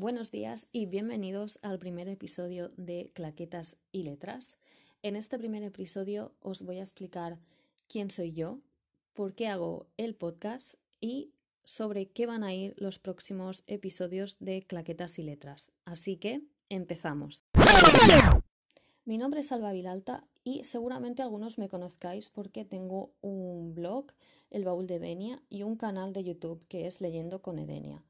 [0.00, 4.56] Buenos días y bienvenidos al primer episodio de Claquetas y Letras.
[5.02, 7.38] En este primer episodio os voy a explicar
[7.86, 8.60] quién soy yo,
[9.12, 11.34] por qué hago el podcast y
[11.64, 15.70] sobre qué van a ir los próximos episodios de Claquetas y Letras.
[15.84, 16.40] Así que
[16.70, 17.44] empezamos.
[19.04, 24.06] Mi nombre es Alba Vilalta y seguramente algunos me conozcáis porque tengo un blog,
[24.50, 28.02] El Baúl de Edenia, y un canal de YouTube que es Leyendo con Edenia.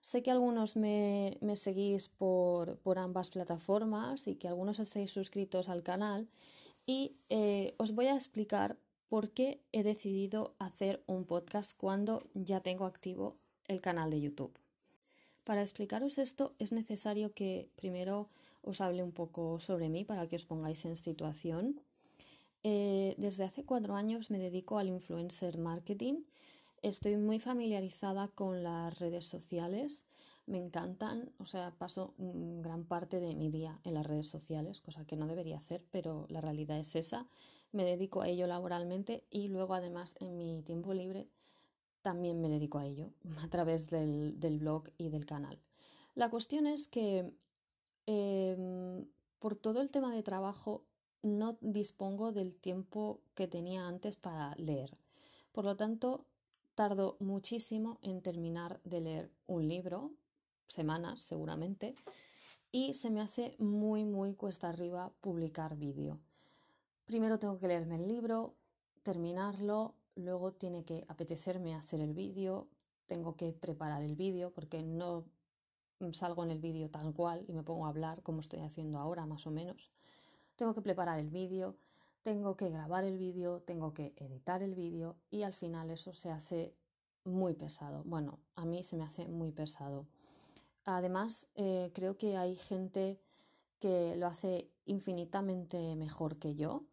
[0.00, 6.28] Sé que algunos me, seguís por, ambas plataformas y que algunos estáis suscritos al canal
[6.86, 12.60] y eh, os voy a explicar por qué he decidido hacer un podcast cuando ya
[12.60, 14.58] tengo activo el canal de YouTube.
[15.44, 18.28] Para explicaros esto es necesario que primero
[18.62, 21.80] os hable un poco sobre mí para que os pongáis en situación.
[22.62, 26.22] Eh, desde hace cuatro años me dedico al influencer marketing
[26.82, 30.04] Estoy muy familiarizada con las redes sociales,
[30.46, 35.04] me encantan, o sea, paso gran parte de mi día en las redes sociales, cosa
[35.04, 37.26] que no debería hacer, pero la realidad es esa.
[37.72, 41.28] Me dedico a ello laboralmente y luego además en mi tiempo libre
[42.02, 43.10] también me dedico a ello
[43.42, 45.58] a través del, blog y del canal.
[46.14, 47.30] La cuestión es que
[48.06, 49.04] em,
[49.38, 50.84] por todo el tema de trabajo
[51.22, 54.96] no dispongo del tiempo que tenía antes para leer.
[55.52, 56.24] Por lo tanto,
[56.78, 60.12] Tardo muchísimo en terminar de leer un libro,
[60.68, 61.96] semanas seguramente,
[62.70, 66.20] y se me hace muy, muy cuesta arriba publicar vídeo.
[67.04, 68.54] Primero tengo que leerme el libro,
[69.02, 72.68] terminarlo, luego tiene que apetecerme hacer el vídeo,
[73.06, 75.24] tengo que preparar el vídeo porque no
[76.12, 79.26] salgo en el vídeo tal cual y me pongo a hablar como estoy haciendo ahora
[79.26, 79.90] más o menos.
[80.54, 81.74] Tengo que preparar el vídeo,
[82.22, 86.30] tengo que grabar el vídeo, tengo que editar el vídeo y al final eso se
[86.30, 86.74] hace
[87.24, 88.02] muy pesado.
[88.04, 90.06] Bueno, a mí se me hace muy pesado.
[90.84, 93.20] Además, eh, creo que hay gente
[93.78, 96.84] que lo hace infinitamente mejor que yo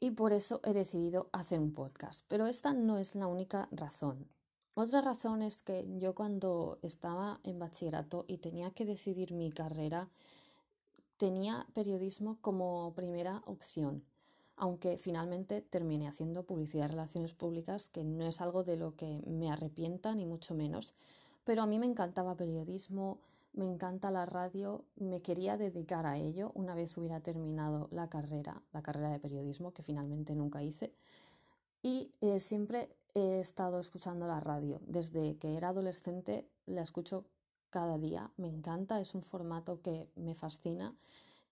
[0.00, 2.24] y por eso he decidido hacer un podcast.
[2.28, 4.28] Pero esta no es la única razón.
[4.74, 10.10] Otra razón es que yo cuando estaba en bachillerato y tenía que decidir mi carrera,
[11.16, 14.02] tenía periodismo como primera opción
[14.56, 19.22] aunque finalmente terminé haciendo publicidad y relaciones públicas, que no es algo de lo que
[19.26, 20.94] me arrepienta, ni mucho menos.
[21.44, 23.18] Pero a mí me encantaba periodismo,
[23.52, 28.62] me encanta la radio, me quería dedicar a ello una vez hubiera terminado la carrera,
[28.72, 30.92] la carrera de periodismo, que finalmente nunca hice.
[31.82, 34.80] Y eh, siempre he estado escuchando la radio.
[34.86, 37.24] Desde que era adolescente la escucho
[37.70, 40.94] cada día, me encanta, es un formato que me fascina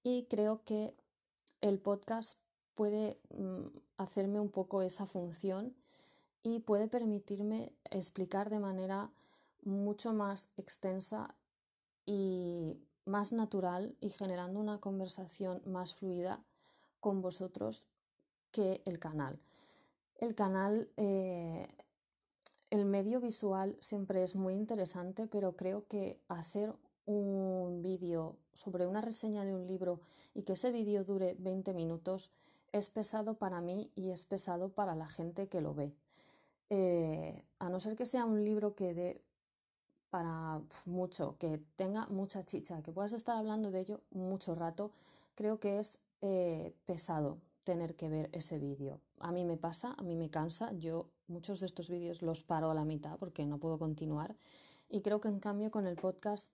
[0.03, 0.95] y creo que
[1.61, 2.39] el podcast
[2.75, 3.66] puede mm,
[3.97, 5.75] hacerme un poco esa función
[6.43, 9.10] y puede permitirme explicar de manera
[9.62, 11.37] mucho más extensa
[12.05, 16.44] y más natural y generando una conversación más fluida
[17.00, 17.87] con vosotros
[18.50, 19.41] que el canal.
[20.16, 21.69] El canal, eh,
[22.71, 26.75] el medio visual siempre es muy interesante, pero creo que hacer
[27.06, 30.00] un vídeo sobre una reseña de un libro
[30.34, 32.31] y que ese vídeo dure 20 minutos
[32.72, 35.94] es pesado para mí y es pesado para la gente que lo ve.
[36.71, 39.21] Eh, a no ser que sea un libro que dé
[40.10, 44.91] para mucho, que tenga mucha chicha, que puedas estar hablando de ello mucho rato,
[45.34, 49.00] creo que es eh, pesado tener que ver ese vídeo.
[49.21, 52.71] A mí me pasa, a mí me cansa, yo muchos de estos vídeos los paro
[52.71, 54.37] a la mitad porque no puedo continuar
[54.88, 56.49] y creo que en cambio con el podcast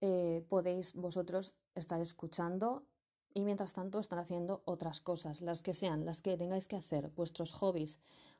[0.00, 2.84] eh, podéis vosotros estar escuchando
[3.34, 7.08] y mientras tanto están haciendo otras cosas, las que sean, las que tengáis que hacer,
[7.10, 7.98] vuestros hobbies,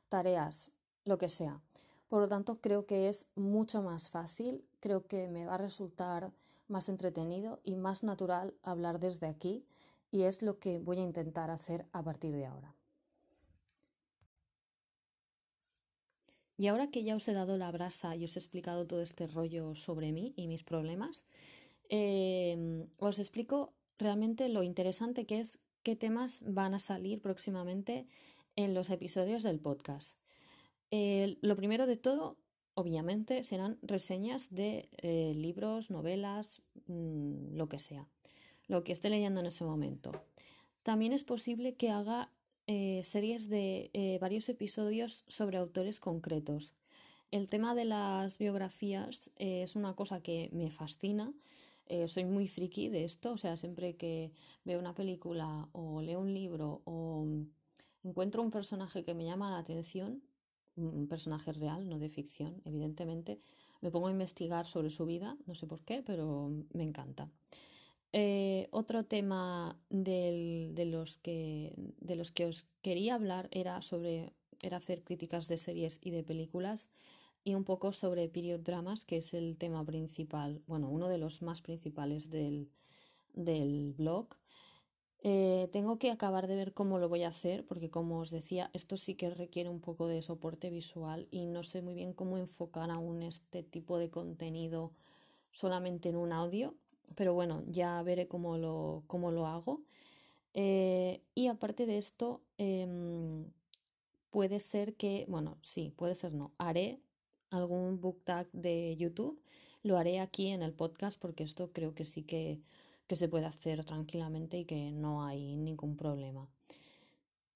[0.09, 0.71] tareas,
[1.05, 1.61] lo que sea.
[2.09, 6.31] Por lo tanto, creo que es mucho más fácil, creo que me va a resultar
[6.67, 9.65] más entretenido y más natural hablar desde aquí
[10.11, 12.75] y es lo que voy a intentar hacer a partir de ahora.
[16.55, 19.27] Y ahora que ya os he dado la brasa y os he explicado todo este
[19.27, 21.25] rollo sobre mí y mis problemas,
[21.89, 28.05] eh, os explico realmente lo interesante que es qué temas van a salir próximamente
[28.55, 30.17] en los episodios del podcast.
[30.91, 32.37] lo primero de todo,
[32.75, 38.07] obviamente, serán reseñas de eh, libros, novelas, mm, lo que sea,
[38.67, 40.11] lo que esté leyendo en ese momento.
[40.83, 42.29] También es posible que haga
[42.67, 46.73] eh, series de eh, varios episodios sobre autores concretos.
[47.31, 51.33] El tema de las biografías es una cosa que me fascina
[51.87, 54.31] eh, soy muy friki de esto, o sea, siempre que
[54.63, 57.25] veo una película o leo un libro o
[58.03, 60.23] encuentro un personaje que me llama la atención,
[60.75, 63.39] un personaje real, no de ficción, evidentemente,
[63.81, 67.29] me pongo a investigar sobre su vida, no sé por qué, pero me encanta.
[68.13, 74.77] Eh, otro tema de, los que, de los que os quería hablar era sobre era
[74.77, 76.87] hacer críticas de series y de películas
[77.43, 81.41] y un poco sobre period dramas, que es el tema principal, bueno, uno de los
[81.41, 82.69] más principales del,
[83.33, 84.27] del blog.
[85.25, 88.69] Eh, tengo que acabar de ver cómo lo voy a hacer, porque como os decía,
[88.73, 92.37] esto sí que requiere un poco de soporte visual y no sé muy bien cómo
[92.37, 94.91] enfocar aún este tipo de contenido
[95.51, 96.75] solamente en un audio,
[97.15, 99.81] pero bueno, ya veré cómo lo, cómo lo hago.
[100.53, 103.45] Eh, y aparte de esto, em,
[104.29, 106.99] puede ser que, bueno, sí, puede ser no, haré
[107.53, 109.39] algún book tag de YouTube,
[109.83, 112.61] lo haré aquí en el podcast porque esto creo que sí que
[113.07, 116.47] que se puede hacer tranquilamente y que no hay ningún problema.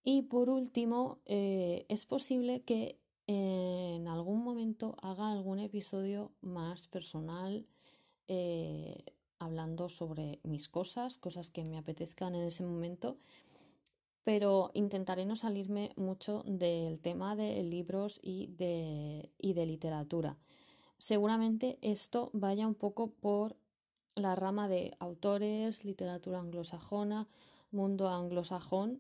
[0.04, 7.66] Y por último, eh, es posible que en algún momento haga algún episodio más personal
[8.30, 9.04] eh,
[9.38, 13.18] hablando sobre mis cosas, cosas que me apetezcan en ese momento,
[14.28, 20.36] pero intentaré no salirme mucho del tema de libros y de, literatura.
[20.98, 23.56] Seguramente esto vaya un poco por
[24.16, 27.30] la rama de autores, literatura anglosajona,
[27.72, 29.00] mundo anglosajón,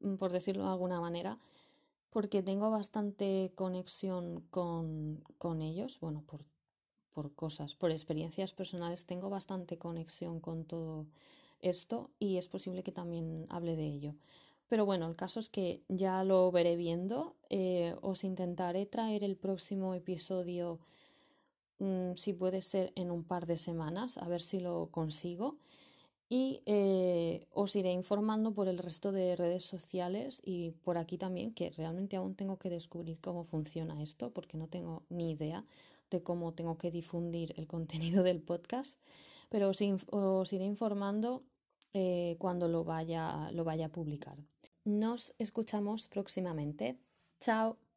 [0.00, 1.38] mm, por decirlo de alguna manera,
[2.08, 5.22] porque tengo bastante conexión con,
[5.60, 6.24] ellos, bueno,
[7.12, 11.04] por cosas, por experiencias personales, tengo bastante conexión con todo
[11.60, 14.14] esto y es posible que también hable de ello.
[14.68, 17.36] Pero bueno, el caso es que ya lo veré viendo.
[17.50, 20.80] Eh, os intentaré traer el próximo episodio
[21.82, 25.56] Mm, si puede ser en un par de semanas, a ver si lo consigo.
[26.28, 31.52] Y eh, os iré informando por el resto de redes sociales y por aquí también,
[31.52, 35.64] que realmente aún tengo que descubrir cómo funciona esto, porque no tengo ni idea
[36.10, 38.98] de cómo tengo que difundir el contenido del podcast,
[39.50, 41.42] pero os, iré informando
[41.94, 44.36] eh, cuando lo vaya, lo vaya a publicar.
[44.84, 46.98] Nos escuchamos próximamente.
[47.40, 47.82] Chao.